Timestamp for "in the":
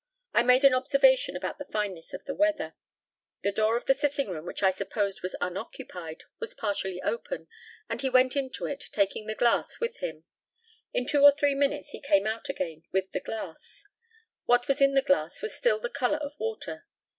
14.81-15.03